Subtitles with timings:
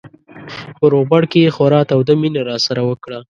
[0.77, 3.19] په روغبړ کې یې خورا توده مینه راسره وکړه.